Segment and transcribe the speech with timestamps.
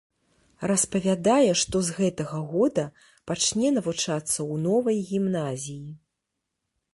[0.69, 2.85] Распавядае, што з гэтага года
[3.33, 5.89] пачне навучацца ў новай гімназіі.